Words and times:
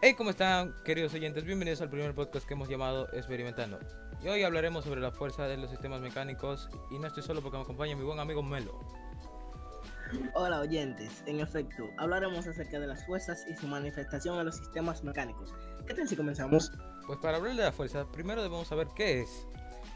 Hey, 0.00 0.14
¿cómo 0.14 0.30
están, 0.30 0.76
queridos 0.84 1.12
oyentes? 1.12 1.42
Bienvenidos 1.42 1.80
al 1.80 1.90
primer 1.90 2.14
podcast 2.14 2.46
que 2.46 2.54
hemos 2.54 2.68
llamado 2.68 3.12
Experimentando. 3.14 3.80
Y 4.22 4.28
hoy 4.28 4.44
hablaremos 4.44 4.84
sobre 4.84 5.00
la 5.00 5.10
fuerza 5.10 5.48
de 5.48 5.56
los 5.56 5.70
sistemas 5.70 6.00
mecánicos. 6.00 6.70
Y 6.92 7.00
no 7.00 7.08
estoy 7.08 7.24
solo 7.24 7.42
porque 7.42 7.56
me 7.56 7.64
acompaña 7.64 7.96
mi 7.96 8.04
buen 8.04 8.20
amigo 8.20 8.40
Melo. 8.40 8.78
Hola 10.34 10.60
oyentes, 10.60 11.24
en 11.26 11.40
efecto, 11.40 11.90
hablaremos 11.96 12.46
acerca 12.46 12.78
de 12.78 12.86
las 12.86 13.04
fuerzas 13.06 13.44
y 13.48 13.56
su 13.56 13.66
manifestación 13.66 14.38
en 14.38 14.44
los 14.46 14.56
sistemas 14.58 15.02
mecánicos. 15.02 15.52
¿Qué 15.84 15.94
tal 15.94 16.06
si 16.06 16.14
comenzamos? 16.14 16.70
Pues 17.04 17.18
para 17.18 17.38
hablar 17.38 17.56
de 17.56 17.64
la 17.64 17.72
fuerza, 17.72 18.06
primero 18.12 18.40
debemos 18.40 18.68
saber 18.68 18.86
qué 18.94 19.22
es. 19.22 19.48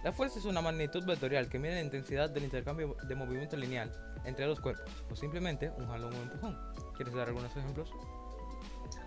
La 0.02 0.10
fuerza 0.10 0.40
es 0.40 0.46
una 0.46 0.60
magnitud 0.60 1.04
vectorial 1.04 1.48
que 1.48 1.60
mide 1.60 1.74
la 1.74 1.80
intensidad 1.80 2.28
del 2.28 2.42
intercambio 2.42 2.96
de 3.06 3.14
movimiento 3.14 3.56
lineal 3.56 3.92
entre 4.24 4.46
dos 4.46 4.58
cuerpos, 4.58 4.90
o 5.08 5.14
simplemente 5.14 5.70
un 5.78 5.86
jalón 5.86 6.12
o 6.12 6.16
un 6.16 6.22
empujón. 6.24 6.58
¿Quieres 6.96 7.14
dar 7.14 7.28
algunos 7.28 7.56
ejemplos? 7.56 7.88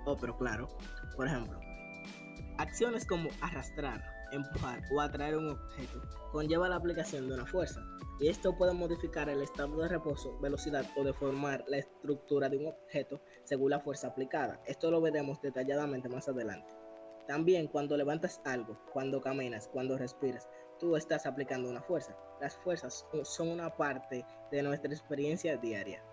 Oh, 0.05 0.17
pero 0.17 0.37
claro. 0.37 0.67
Por 1.15 1.27
ejemplo, 1.27 1.59
acciones 2.57 3.05
como 3.05 3.29
arrastrar, 3.41 4.03
empujar 4.31 4.81
o 4.91 5.01
atraer 5.01 5.37
un 5.37 5.49
objeto 5.49 6.01
conlleva 6.31 6.67
la 6.69 6.75
aplicación 6.75 7.27
de 7.27 7.35
una 7.35 7.45
fuerza, 7.45 7.81
y 8.19 8.27
esto 8.27 8.57
puede 8.57 8.73
modificar 8.73 9.29
el 9.29 9.41
estado 9.41 9.77
de 9.77 9.87
reposo, 9.87 10.37
velocidad 10.39 10.85
o 10.95 11.03
deformar 11.03 11.63
la 11.67 11.77
estructura 11.77 12.49
de 12.49 12.57
un 12.57 12.67
objeto 12.67 13.21
según 13.43 13.71
la 13.71 13.79
fuerza 13.79 14.07
aplicada. 14.07 14.61
Esto 14.65 14.91
lo 14.91 15.01
veremos 15.01 15.41
detalladamente 15.41 16.09
más 16.09 16.27
adelante. 16.27 16.73
También 17.27 17.67
cuando 17.67 17.97
levantas 17.97 18.41
algo, 18.45 18.77
cuando 18.93 19.21
caminas, 19.21 19.67
cuando 19.67 19.97
respiras, 19.97 20.47
tú 20.79 20.95
estás 20.95 21.25
aplicando 21.25 21.69
una 21.69 21.81
fuerza. 21.81 22.15
Las 22.39 22.55
fuerzas 22.57 23.05
son 23.23 23.49
una 23.49 23.75
parte 23.75 24.25
de 24.51 24.61
nuestra 24.61 24.91
experiencia 24.91 25.57
diaria. 25.57 26.03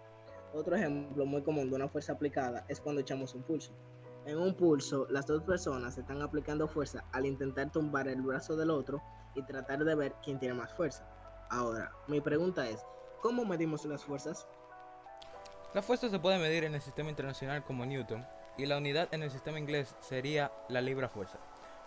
Otro 0.55 0.77
ejemplo 0.77 1.25
muy 1.25 1.43
común 1.43 1.71
de 1.71 1.77
una 1.77 1.89
fuerza 1.89 2.13
aplicada 2.13 2.67
es 2.69 2.81
cuando 2.81 3.01
echamos 3.01 3.35
un 3.35 3.43
pulso. 3.43 3.73
En 4.27 4.39
un 4.39 4.55
pulso, 4.55 5.07
las 5.11 5.27
dos 5.27 5.43
personas 5.43 5.97
están 5.97 6.21
aplicando 6.21 6.69
fuerza 6.69 7.05
al 7.13 7.25
intentar 7.25 7.73
tumbar 7.73 8.07
el 8.07 8.21
brazo 8.21 8.55
del 8.55 8.71
otro 8.71 9.03
y 9.35 9.43
tratar 9.43 9.83
de 9.83 9.95
ver 9.95 10.15
quién 10.23 10.39
tiene 10.39 10.55
más 10.55 10.73
fuerza. 10.75 11.09
Ahora, 11.51 11.91
mi 12.07 12.21
pregunta 12.21 12.69
es, 12.69 12.85
¿cómo 13.21 13.45
medimos 13.45 13.85
las 13.87 14.05
fuerzas? 14.05 14.47
La 15.75 15.81
fuerza 15.81 16.11
se 16.11 16.19
puede 16.19 16.39
medir 16.39 16.65
en 16.65 16.75
el 16.75 16.83
sistema 16.83 17.09
internacional 17.09 17.65
como 17.65 17.87
Newton 17.87 18.25
y 18.59 18.67
la 18.67 18.77
unidad 18.77 19.09
en 19.13 19.23
el 19.23 19.31
sistema 19.31 19.59
inglés 19.59 19.97
sería 20.01 20.53
la 20.69 20.83
libra 20.83 21.09
fuerza. 21.09 21.39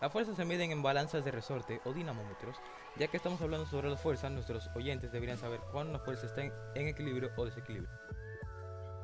Las 0.02 0.12
fuerzas 0.12 0.36
se 0.36 0.44
miden 0.44 0.72
en 0.72 0.82
balanzas 0.82 1.24
de 1.24 1.32
resorte 1.32 1.82
o 1.86 1.94
dinamómetros. 1.94 2.58
Ya 2.98 3.08
que 3.08 3.18
estamos 3.18 3.40
hablando 3.42 3.68
sobre 3.68 3.90
las 3.90 4.02
fuerzas, 4.02 4.32
nuestros 4.32 4.70
oyentes 4.76 5.12
deberían 5.12 5.38
saber 5.38 5.62
cuándo 5.72 5.92
una 5.92 6.04
fuerza 6.04 6.26
está 6.26 6.42
en 6.42 6.88
equilibrio 6.88 7.32
o 7.38 7.46
desequilibrio. 7.46 7.90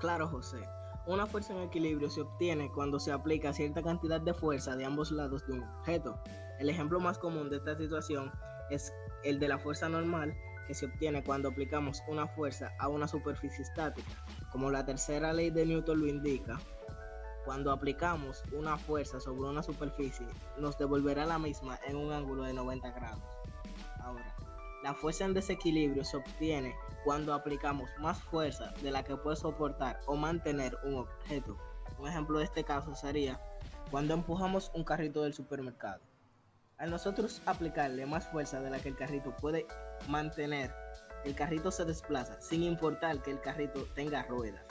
Claro, 0.01 0.27
José. 0.27 0.67
Una 1.05 1.27
fuerza 1.27 1.53
en 1.53 1.61
equilibrio 1.61 2.09
se 2.09 2.21
obtiene 2.21 2.71
cuando 2.71 2.99
se 2.99 3.11
aplica 3.11 3.53
cierta 3.53 3.83
cantidad 3.83 4.19
de 4.19 4.33
fuerza 4.33 4.75
de 4.75 4.83
ambos 4.83 5.11
lados 5.11 5.45
de 5.45 5.53
un 5.53 5.63
objeto. 5.63 6.19
El 6.59 6.69
ejemplo 6.69 6.99
más 6.99 7.19
común 7.19 7.51
de 7.51 7.57
esta 7.57 7.77
situación 7.77 8.31
es 8.71 8.91
el 9.23 9.39
de 9.39 9.47
la 9.47 9.59
fuerza 9.59 9.89
normal 9.89 10.35
que 10.65 10.73
se 10.73 10.87
obtiene 10.87 11.23
cuando 11.23 11.49
aplicamos 11.49 12.01
una 12.07 12.27
fuerza 12.27 12.71
a 12.79 12.87
una 12.87 13.07
superficie 13.07 13.61
estática. 13.63 14.11
Como 14.51 14.71
la 14.71 14.83
tercera 14.83 15.33
ley 15.33 15.51
de 15.51 15.67
Newton 15.67 15.99
lo 15.99 16.07
indica, 16.07 16.59
cuando 17.45 17.71
aplicamos 17.71 18.43
una 18.51 18.75
fuerza 18.79 19.19
sobre 19.19 19.51
una 19.51 19.61
superficie, 19.61 20.25
nos 20.57 20.79
devolverá 20.79 21.27
la 21.27 21.37
misma 21.37 21.79
en 21.87 21.95
un 21.95 22.11
ángulo 22.11 22.41
de 22.41 22.53
90 22.53 22.89
grados. 22.89 23.23
Ahora, 23.99 24.35
la 24.83 24.93
fuerza 24.93 25.25
en 25.25 25.33
desequilibrio 25.33 26.03
se 26.03 26.17
obtiene 26.17 26.75
cuando 27.03 27.33
aplicamos 27.33 27.89
más 27.99 28.21
fuerza 28.23 28.73
de 28.81 28.91
la 28.91 29.03
que 29.03 29.15
puede 29.15 29.35
soportar 29.35 29.99
o 30.07 30.15
mantener 30.15 30.77
un 30.83 30.95
objeto. 30.95 31.57
Un 31.99 32.07
ejemplo 32.07 32.39
de 32.39 32.45
este 32.45 32.63
caso 32.63 32.95
sería 32.95 33.39
cuando 33.91 34.13
empujamos 34.13 34.71
un 34.73 34.83
carrito 34.83 35.23
del 35.23 35.33
supermercado. 35.33 36.01
Al 36.77 36.89
nosotros 36.89 37.41
aplicarle 37.45 38.05
más 38.07 38.27
fuerza 38.27 38.59
de 38.59 38.71
la 38.71 38.79
que 38.79 38.89
el 38.89 38.95
carrito 38.95 39.35
puede 39.35 39.67
mantener, 40.07 40.73
el 41.25 41.35
carrito 41.35 41.69
se 41.69 41.85
desplaza 41.85 42.41
sin 42.41 42.63
importar 42.63 43.21
que 43.21 43.31
el 43.31 43.41
carrito 43.41 43.85
tenga 43.93 44.23
ruedas. 44.23 44.65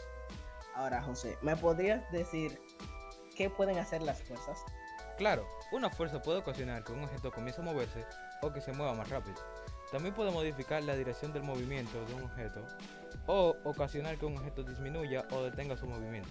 Ahora, 0.74 1.02
José, 1.02 1.38
¿me 1.42 1.56
podrías 1.56 2.10
decir 2.10 2.60
qué 3.36 3.48
pueden 3.48 3.78
hacer 3.78 4.02
las 4.02 4.22
fuerzas? 4.22 4.64
Claro, 5.18 5.46
una 5.70 5.90
fuerza 5.90 6.20
puede 6.20 6.38
ocasionar 6.38 6.82
que 6.82 6.92
un 6.92 7.04
objeto 7.04 7.30
comience 7.30 7.60
a 7.60 7.64
moverse 7.64 8.04
o 8.42 8.52
que 8.52 8.60
se 8.60 8.72
mueva 8.72 8.94
más 8.94 9.08
rápido. 9.08 9.36
También 9.90 10.14
puede 10.14 10.30
modificar 10.30 10.82
la 10.84 10.94
dirección 10.94 11.32
del 11.32 11.42
movimiento 11.42 12.04
de 12.06 12.14
un 12.14 12.22
objeto 12.22 12.64
o 13.26 13.56
ocasionar 13.64 14.16
que 14.18 14.26
un 14.26 14.36
objeto 14.36 14.62
disminuya 14.62 15.26
o 15.32 15.42
detenga 15.42 15.76
su 15.76 15.86
movimiento. 15.86 16.30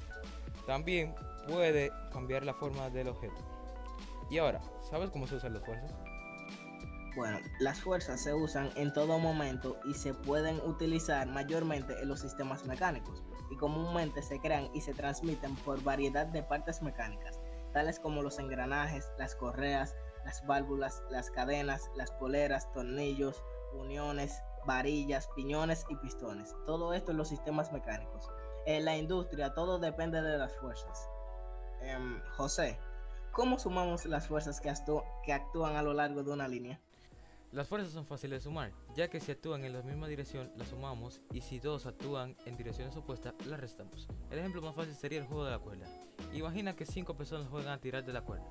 También 0.65 1.13
puede 1.47 1.91
cambiar 2.11 2.45
la 2.45 2.53
forma 2.53 2.89
del 2.89 3.09
objeto. 3.09 3.35
Y 4.29 4.37
ahora, 4.37 4.61
¿sabes 4.89 5.09
cómo 5.09 5.27
se 5.27 5.35
usan 5.35 5.53
las 5.53 5.65
fuerzas? 5.65 5.91
Bueno, 7.15 7.39
las 7.59 7.81
fuerzas 7.81 8.21
se 8.21 8.33
usan 8.33 8.69
en 8.75 8.93
todo 8.93 9.19
momento 9.19 9.77
y 9.85 9.93
se 9.93 10.13
pueden 10.13 10.57
utilizar 10.61 11.27
mayormente 11.27 11.99
en 12.01 12.07
los 12.07 12.21
sistemas 12.21 12.65
mecánicos 12.65 13.23
y 13.49 13.57
comúnmente 13.57 14.21
se 14.21 14.39
crean 14.39 14.69
y 14.73 14.81
se 14.81 14.93
transmiten 14.93 15.55
por 15.57 15.83
variedad 15.83 16.27
de 16.27 16.43
partes 16.43 16.81
mecánicas, 16.81 17.39
tales 17.73 17.99
como 17.99 18.21
los 18.21 18.37
engranajes, 18.37 19.11
las 19.17 19.35
correas, 19.35 19.95
las 20.25 20.45
válvulas, 20.45 21.03
las 21.09 21.29
cadenas, 21.31 21.89
las 21.95 22.11
poleras, 22.11 22.71
tornillos, 22.73 23.43
uniones, 23.73 24.41
varillas, 24.65 25.27
piñones 25.35 25.85
y 25.89 25.95
pistones. 25.95 26.55
Todo 26.65 26.93
esto 26.93 27.11
en 27.11 27.17
los 27.17 27.29
sistemas 27.29 27.71
mecánicos. 27.71 28.29
En 28.65 28.85
la 28.85 28.97
industria 28.97 29.53
todo 29.53 29.79
depende 29.79 30.21
de 30.21 30.37
las 30.37 30.55
fuerzas. 30.57 31.09
Em, 31.81 32.21
José, 32.35 32.79
¿cómo 33.31 33.57
sumamos 33.57 34.05
las 34.05 34.27
fuerzas 34.27 34.59
que 34.61 34.69
actúan 35.33 35.75
a 35.75 35.81
lo 35.81 35.93
largo 35.93 36.23
de 36.23 36.31
una 36.31 36.47
línea? 36.47 36.79
Las 37.51 37.67
fuerzas 37.67 37.91
son 37.91 38.05
fáciles 38.05 38.39
de 38.39 38.43
sumar, 38.43 38.71
ya 38.95 39.07
que 39.07 39.19
si 39.19 39.31
actúan 39.31 39.65
en 39.65 39.73
la 39.73 39.81
misma 39.81 40.07
dirección 40.07 40.51
las 40.55 40.67
sumamos 40.67 41.19
y 41.33 41.41
si 41.41 41.59
dos 41.59 41.87
actúan 41.87 42.37
en 42.45 42.55
direcciones 42.55 42.95
opuestas 42.95 43.33
las 43.47 43.59
restamos. 43.59 44.07
El 44.29 44.37
ejemplo 44.37 44.61
más 44.61 44.75
fácil 44.75 44.93
sería 44.93 45.17
el 45.17 45.25
juego 45.25 45.45
de 45.45 45.51
la 45.51 45.57
cuerda. 45.57 45.87
Imagina 46.31 46.75
que 46.75 46.85
cinco 46.85 47.15
personas 47.15 47.47
juegan 47.47 47.73
a 47.73 47.79
tirar 47.79 48.05
de 48.05 48.13
la 48.13 48.21
cuerda. 48.21 48.45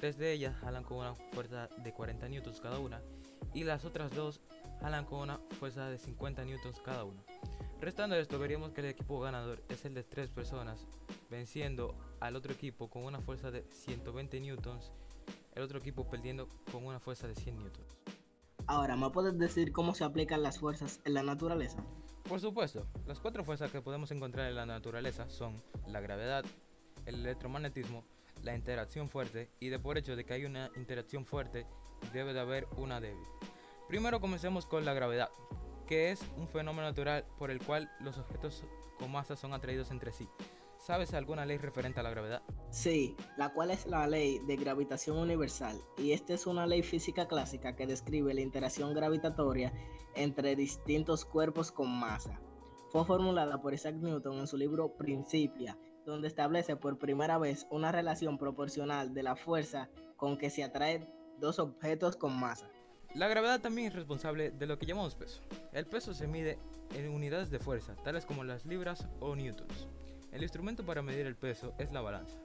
Tres 0.00 0.18
de 0.18 0.32
ellas 0.32 0.54
jalan 0.60 0.84
con 0.84 0.98
una 0.98 1.14
fuerza 1.14 1.68
de 1.82 1.92
40 1.92 2.28
newtons 2.28 2.60
cada 2.60 2.78
una 2.78 3.00
y 3.54 3.64
las 3.64 3.84
otras 3.84 4.14
dos 4.14 4.40
jalan 4.80 5.04
con 5.04 5.20
una 5.20 5.38
fuerza 5.58 5.88
de 5.88 5.98
50 5.98 6.44
newtons 6.44 6.80
cada 6.80 7.04
una. 7.04 7.22
Restando 7.80 8.16
esto, 8.16 8.38
veríamos 8.38 8.72
que 8.72 8.80
el 8.80 8.88
equipo 8.88 9.20
ganador 9.20 9.62
es 9.68 9.84
el 9.84 9.94
de 9.94 10.04
tres 10.04 10.30
personas, 10.30 10.86
venciendo 11.30 11.94
al 12.20 12.36
otro 12.36 12.52
equipo 12.52 12.88
con 12.88 13.04
una 13.04 13.20
fuerza 13.20 13.50
de 13.50 13.64
120 13.70 14.40
newtons, 14.40 14.92
el 15.54 15.62
otro 15.62 15.78
equipo 15.78 16.08
perdiendo 16.08 16.48
con 16.72 16.84
una 16.84 16.98
fuerza 16.98 17.28
de 17.28 17.34
100 17.34 17.58
newtons. 17.58 17.96
Ahora, 18.66 18.96
¿me 18.96 19.10
puedes 19.10 19.38
decir 19.38 19.72
cómo 19.72 19.94
se 19.94 20.04
aplican 20.04 20.42
las 20.42 20.58
fuerzas 20.58 21.00
en 21.04 21.14
la 21.14 21.22
naturaleza? 21.22 21.84
Por 22.28 22.40
supuesto, 22.40 22.86
las 23.06 23.20
cuatro 23.20 23.44
fuerzas 23.44 23.70
que 23.70 23.82
podemos 23.82 24.10
encontrar 24.10 24.48
en 24.48 24.54
la 24.54 24.64
naturaleza 24.64 25.28
son 25.28 25.62
la 25.86 26.00
gravedad, 26.00 26.44
el 27.04 27.16
electromagnetismo, 27.16 28.02
la 28.44 28.54
interacción 28.54 29.08
fuerte 29.08 29.50
y 29.58 29.70
de 29.70 29.78
por 29.78 29.98
hecho 29.98 30.16
de 30.16 30.24
que 30.24 30.34
hay 30.34 30.44
una 30.44 30.70
interacción 30.76 31.24
fuerte 31.24 31.66
debe 32.12 32.34
de 32.34 32.40
haber 32.40 32.68
una 32.76 33.00
débil. 33.00 33.24
Primero 33.88 34.20
comencemos 34.20 34.66
con 34.66 34.84
la 34.84 34.92
gravedad, 34.92 35.30
que 35.86 36.10
es 36.10 36.20
un 36.36 36.46
fenómeno 36.48 36.88
natural 36.88 37.24
por 37.38 37.50
el 37.50 37.60
cual 37.60 37.90
los 38.00 38.18
objetos 38.18 38.64
con 38.98 39.10
masa 39.10 39.36
son 39.36 39.54
atraídos 39.54 39.90
entre 39.90 40.12
sí. 40.12 40.28
¿Sabes 40.78 41.14
alguna 41.14 41.46
ley 41.46 41.56
referente 41.56 42.00
a 42.00 42.02
la 42.02 42.10
gravedad? 42.10 42.42
Sí, 42.70 43.16
la 43.38 43.54
cual 43.54 43.70
es 43.70 43.86
la 43.86 44.06
ley 44.06 44.38
de 44.40 44.56
gravitación 44.56 45.16
universal, 45.16 45.80
y 45.96 46.12
esta 46.12 46.34
es 46.34 46.46
una 46.46 46.66
ley 46.66 46.82
física 46.82 47.26
clásica 47.26 47.74
que 47.74 47.86
describe 47.86 48.34
la 48.34 48.42
interacción 48.42 48.92
gravitatoria 48.92 49.72
entre 50.14 50.56
distintos 50.56 51.24
cuerpos 51.24 51.72
con 51.72 51.90
masa. 51.90 52.38
Fue 52.90 53.04
formulada 53.06 53.62
por 53.62 53.72
Isaac 53.72 53.94
Newton 53.94 54.38
en 54.40 54.46
su 54.46 54.58
libro 54.58 54.94
Principia 54.96 55.78
donde 56.04 56.28
establece 56.28 56.76
por 56.76 56.98
primera 56.98 57.38
vez 57.38 57.66
una 57.70 57.92
relación 57.92 58.38
proporcional 58.38 59.14
de 59.14 59.22
la 59.22 59.36
fuerza 59.36 59.88
con 60.16 60.36
que 60.36 60.50
se 60.50 60.64
atraen 60.64 61.08
dos 61.38 61.58
objetos 61.58 62.16
con 62.16 62.38
masa. 62.38 62.68
La 63.14 63.28
gravedad 63.28 63.60
también 63.60 63.88
es 63.88 63.94
responsable 63.94 64.50
de 64.50 64.66
lo 64.66 64.78
que 64.78 64.86
llamamos 64.86 65.14
peso. 65.14 65.40
El 65.72 65.86
peso 65.86 66.14
se 66.14 66.26
mide 66.26 66.58
en 66.94 67.08
unidades 67.08 67.50
de 67.50 67.58
fuerza, 67.58 67.94
tales 68.02 68.26
como 68.26 68.44
las 68.44 68.66
libras 68.66 69.06
o 69.20 69.36
newtons. 69.36 69.88
El 70.32 70.42
instrumento 70.42 70.84
para 70.84 71.02
medir 71.02 71.26
el 71.26 71.36
peso 71.36 71.74
es 71.78 71.92
la 71.92 72.00
balanza. 72.00 72.38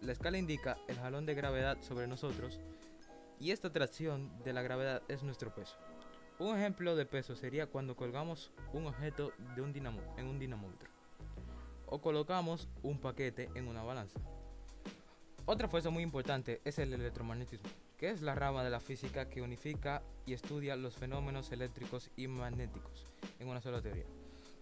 La 0.00 0.12
escala 0.12 0.38
indica 0.38 0.78
el 0.88 0.96
jalón 0.96 1.26
de 1.26 1.34
gravedad 1.34 1.78
sobre 1.82 2.06
nosotros 2.06 2.60
y 3.38 3.50
esta 3.50 3.68
atracción 3.68 4.42
de 4.42 4.52
la 4.52 4.62
gravedad 4.62 5.02
es 5.08 5.22
nuestro 5.22 5.54
peso. 5.54 5.76
Un 6.38 6.56
ejemplo 6.56 6.96
de 6.96 7.06
peso 7.06 7.36
sería 7.36 7.66
cuando 7.66 7.96
colgamos 7.96 8.52
un 8.72 8.86
objeto 8.86 9.32
de 9.54 9.62
un 9.62 9.72
dinamo 9.72 10.00
en 10.16 10.26
un 10.26 10.38
dinamómetro 10.38 10.95
o 11.86 12.00
colocamos 12.00 12.68
un 12.82 12.98
paquete 12.98 13.48
en 13.54 13.68
una 13.68 13.82
balanza. 13.82 14.20
Otra 15.44 15.68
fuerza 15.68 15.90
muy 15.90 16.02
importante 16.02 16.60
es 16.64 16.78
el 16.78 16.92
electromagnetismo, 16.92 17.68
que 17.98 18.10
es 18.10 18.20
la 18.20 18.34
rama 18.34 18.64
de 18.64 18.70
la 18.70 18.80
física 18.80 19.28
que 19.28 19.42
unifica 19.42 20.02
y 20.26 20.32
estudia 20.32 20.74
los 20.76 20.96
fenómenos 20.96 21.52
eléctricos 21.52 22.10
y 22.16 22.26
magnéticos 22.26 23.06
en 23.38 23.48
una 23.48 23.60
sola 23.60 23.80
teoría. 23.80 24.06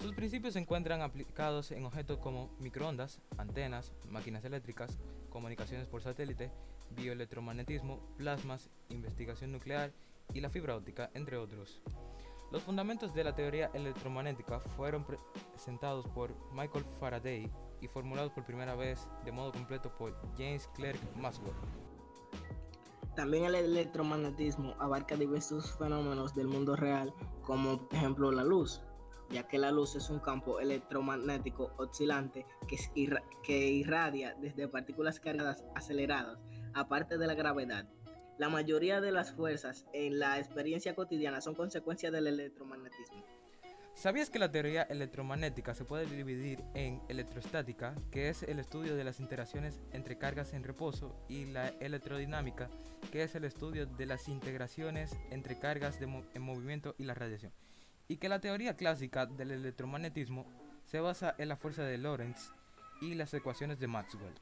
Sus 0.01 0.15
principios 0.15 0.53
se 0.53 0.59
encuentran 0.59 1.01
aplicados 1.01 1.71
en 1.71 1.87
objetos 1.87 2.19
como 2.19 2.51
microondas, 2.59 3.21
antenas, 3.39 3.93
máquinas 4.11 4.45
eléctricas, 4.45 4.99
comunicaciones 5.31 5.87
por 5.87 6.03
satélite, 6.03 6.51
bioelectromagnetismo, 6.91 8.01
plasmas, 8.19 8.69
investigación 8.91 9.53
nuclear 9.53 9.93
y 10.35 10.41
la 10.41 10.51
fibra 10.51 10.77
óptica, 10.77 11.11
entre 11.15 11.39
otros. 11.39 11.81
Los 12.55 12.63
fundamentos 12.63 13.13
de 13.13 13.25
la 13.25 13.35
teoría 13.35 13.69
electromagnética 13.75 14.61
fueron 14.61 15.05
presentados 15.05 16.07
por 16.15 16.33
Michael 16.53 16.85
Faraday 17.01 17.51
y 17.81 17.89
formulados 17.89 18.31
por 18.31 18.45
primera 18.45 18.77
vez 18.77 19.09
de 19.25 19.33
modo 19.33 19.51
completo 19.51 19.93
por 19.99 20.15
James 20.39 20.71
Clerk 20.77 21.01
Maxwell. 21.17 21.53
También 23.17 23.47
el 23.47 23.57
electromagnetismo 23.57 24.77
abarca 24.79 25.17
diversos 25.17 25.77
fenómenos 25.77 26.33
del 26.37 26.47
mundo 26.47 26.77
real, 26.77 27.13
como 27.43 27.89
por 27.89 27.99
ejemplo 27.99 28.31
la 28.31 28.45
luz, 28.45 28.81
ya 29.31 29.49
que 29.49 29.59
la 29.59 29.73
luz 29.73 29.97
es 29.97 30.09
un 30.09 30.21
campo 30.21 30.61
electromagnético 30.61 31.73
oscilante 31.79 32.47
que, 32.69 32.79
que 33.43 33.67
irradia 33.67 34.37
desde 34.41 34.69
partículas 34.69 35.19
cargadas 35.19 35.65
aceleradas, 35.75 36.39
aparte 36.73 37.19
de 37.19 37.27
la 37.27 37.35
gravedad. 37.35 37.85
La 38.37 38.49
mayoría 38.49 39.01
de 39.01 39.13
las 39.13 39.33
fuerzas 39.33 39.87
en 39.93 40.19
la 40.19 40.39
experiencia 40.39 40.97
cotidiana 40.97 41.41
son 41.41 41.55
consecuencia 41.55 42.11
del 42.11 42.27
electromagnetismo. 42.27 43.25
¿Sabías 43.95 44.29
que 44.29 44.41
la 44.41 44.51
teoría 44.51 44.83
electromagnética 44.83 45.73
se 45.73 45.85
puede 45.85 46.07
dividir 46.07 46.65
en 46.75 47.01
electrostática, 47.09 47.95
que 48.11 48.29
es 48.29 48.43
el 48.43 48.59
estudio 48.59 48.97
de 48.97 49.05
las 49.05 49.21
interacciones 49.21 49.81
entre 49.93 50.19
cargas 50.19 50.53
en 50.53 50.65
reposo, 50.65 51.15
y 51.29 51.45
la 51.45 51.69
electrodinámica, 51.79 52.69
que 53.13 53.23
es 53.23 53.37
el 53.37 53.45
estudio 53.45 53.87
de 53.87 54.07
las 54.07 54.27
integraciones 54.27 55.17
entre 55.31 55.61
cargas 55.61 56.01
en 56.01 56.43
movimiento 56.43 56.97
y 56.99 57.05
la 57.05 57.15
radiación? 57.15 57.53
Y 58.09 58.17
que 58.17 58.29
la 58.29 58.41
teoría 58.41 58.77
clásica 58.77 59.27
del 59.27 59.53
electromagnetismo 59.53 60.45
se 60.85 60.99
basa 60.99 61.37
en 61.39 61.49
la 61.49 61.57
fuerza 61.57 61.85
de 61.85 61.97
Lorentz 61.97 62.51
y 63.01 63.15
las 63.15 63.33
ecuaciones 63.33 63.79
de 63.79 63.87
Maxwell. 63.87 64.35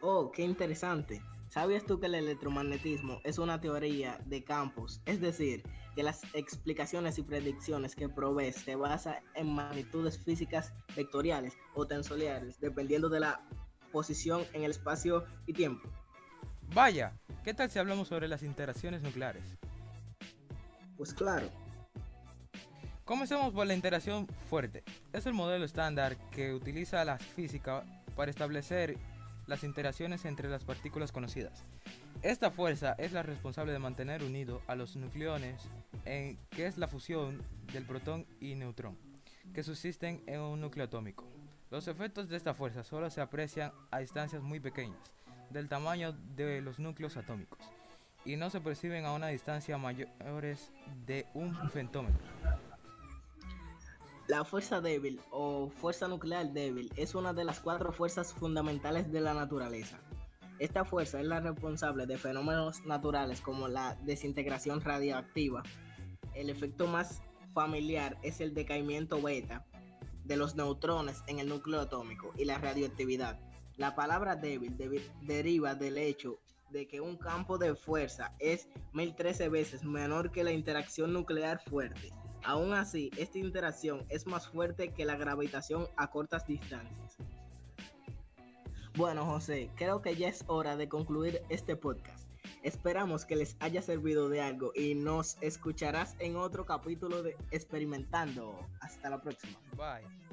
Oh, 0.00 0.30
qué 0.30 0.42
interesante. 0.42 1.20
¿Sabías 1.48 1.84
tú 1.84 1.98
que 1.98 2.06
el 2.06 2.14
electromagnetismo 2.14 3.20
es 3.24 3.38
una 3.38 3.60
teoría 3.60 4.20
de 4.26 4.44
campos? 4.44 5.00
Es 5.06 5.20
decir, 5.20 5.62
que 5.96 6.02
las 6.02 6.22
explicaciones 6.34 7.18
y 7.18 7.22
predicciones 7.22 7.96
que 7.96 8.08
provee 8.08 8.52
se 8.52 8.76
basa 8.76 9.22
en 9.34 9.52
magnitudes 9.54 10.18
físicas 10.18 10.72
vectoriales 10.94 11.56
o 11.74 11.86
tensoriales, 11.86 12.60
dependiendo 12.60 13.08
de 13.08 13.20
la 13.20 13.40
posición 13.90 14.44
en 14.52 14.62
el 14.62 14.70
espacio 14.70 15.24
y 15.46 15.54
tiempo. 15.54 15.88
Vaya, 16.74 17.18
¿qué 17.42 17.54
tal 17.54 17.70
si 17.70 17.78
hablamos 17.78 18.08
sobre 18.08 18.28
las 18.28 18.42
interacciones 18.42 19.02
nucleares? 19.02 19.42
Pues 20.96 21.14
claro. 21.14 21.48
Comencemos 23.04 23.54
por 23.54 23.66
la 23.66 23.74
interacción 23.74 24.28
fuerte. 24.50 24.84
Es 25.12 25.24
el 25.24 25.32
modelo 25.32 25.64
estándar 25.64 26.16
que 26.30 26.52
utiliza 26.52 27.04
la 27.06 27.18
física 27.18 27.82
para 28.14 28.30
establecer 28.30 28.98
las 29.48 29.64
interacciones 29.64 30.24
entre 30.26 30.48
las 30.48 30.62
partículas 30.62 31.10
conocidas. 31.10 31.64
Esta 32.22 32.50
fuerza 32.50 32.94
es 32.98 33.12
la 33.12 33.22
responsable 33.22 33.72
de 33.72 33.78
mantener 33.78 34.22
unido 34.22 34.62
a 34.68 34.76
los 34.76 34.94
nucleones, 34.94 35.68
en, 36.04 36.38
que 36.50 36.66
es 36.66 36.78
la 36.78 36.86
fusión 36.86 37.42
del 37.72 37.84
protón 37.84 38.26
y 38.40 38.54
neutrón, 38.54 38.96
que 39.54 39.64
subsisten 39.64 40.22
en 40.26 40.40
un 40.40 40.60
núcleo 40.60 40.84
atómico. 40.84 41.26
Los 41.70 41.88
efectos 41.88 42.28
de 42.28 42.36
esta 42.36 42.54
fuerza 42.54 42.84
solo 42.84 43.10
se 43.10 43.20
aprecian 43.20 43.72
a 43.90 43.98
distancias 43.98 44.42
muy 44.42 44.60
pequeñas, 44.60 45.00
del 45.50 45.68
tamaño 45.68 46.12
de 46.12 46.60
los 46.60 46.78
núcleos 46.78 47.16
atómicos, 47.16 47.58
y 48.24 48.36
no 48.36 48.50
se 48.50 48.60
perciben 48.60 49.06
a 49.06 49.12
una 49.12 49.28
distancia 49.28 49.78
mayores 49.78 50.70
de 51.06 51.26
un 51.34 51.54
femtómetro. 51.70 52.20
La 54.28 54.44
fuerza 54.44 54.82
débil 54.82 55.22
o 55.30 55.70
fuerza 55.70 56.06
nuclear 56.06 56.52
débil 56.52 56.92
es 56.96 57.14
una 57.14 57.32
de 57.32 57.44
las 57.44 57.60
cuatro 57.60 57.92
fuerzas 57.92 58.34
fundamentales 58.34 59.10
de 59.10 59.22
la 59.22 59.32
naturaleza. 59.32 59.98
Esta 60.58 60.84
fuerza 60.84 61.18
es 61.18 61.26
la 61.26 61.40
responsable 61.40 62.04
de 62.04 62.18
fenómenos 62.18 62.84
naturales 62.84 63.40
como 63.40 63.68
la 63.68 63.94
desintegración 64.02 64.82
radiactiva. 64.82 65.62
El 66.34 66.50
efecto 66.50 66.86
más 66.86 67.22
familiar 67.54 68.18
es 68.22 68.42
el 68.42 68.52
decaimiento 68.52 69.22
beta 69.22 69.64
de 70.24 70.36
los 70.36 70.56
neutrones 70.56 71.22
en 71.26 71.38
el 71.38 71.48
núcleo 71.48 71.80
atómico 71.80 72.34
y 72.36 72.44
la 72.44 72.58
radioactividad. 72.58 73.40
La 73.78 73.94
palabra 73.94 74.36
débil 74.36 74.76
deriva 75.22 75.74
del 75.74 75.96
hecho 75.96 76.38
de 76.68 76.86
que 76.86 77.00
un 77.00 77.16
campo 77.16 77.56
de 77.56 77.74
fuerza 77.74 78.34
es 78.40 78.68
1013 78.92 79.48
veces 79.48 79.84
menor 79.84 80.30
que 80.32 80.44
la 80.44 80.52
interacción 80.52 81.14
nuclear 81.14 81.62
fuerte. 81.62 82.12
Aún 82.44 82.72
así, 82.72 83.10
esta 83.16 83.38
interacción 83.38 84.04
es 84.08 84.26
más 84.26 84.48
fuerte 84.48 84.92
que 84.92 85.04
la 85.04 85.16
gravitación 85.16 85.86
a 85.96 86.10
cortas 86.10 86.46
distancias. 86.46 87.16
Bueno, 88.96 89.24
José, 89.24 89.70
creo 89.76 90.02
que 90.02 90.16
ya 90.16 90.28
es 90.28 90.44
hora 90.48 90.76
de 90.76 90.88
concluir 90.88 91.42
este 91.48 91.76
podcast. 91.76 92.28
Esperamos 92.62 93.24
que 93.24 93.36
les 93.36 93.56
haya 93.60 93.82
servido 93.82 94.28
de 94.28 94.40
algo 94.40 94.72
y 94.74 94.94
nos 94.94 95.36
escucharás 95.40 96.16
en 96.18 96.36
otro 96.36 96.66
capítulo 96.66 97.22
de 97.22 97.36
Experimentando. 97.50 98.58
Hasta 98.80 99.10
la 99.10 99.20
próxima. 99.20 99.58
Bye. 99.76 100.27